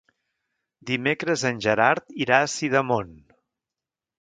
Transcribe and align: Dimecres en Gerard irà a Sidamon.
Dimecres 0.91 1.43
en 1.49 1.61
Gerard 1.67 2.09
irà 2.25 2.41
a 2.47 2.51
Sidamon. 2.55 3.13